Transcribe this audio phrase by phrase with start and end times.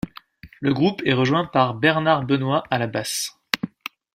[0.61, 3.37] Le groupe est rejoint par Bernard Benoît à la basse.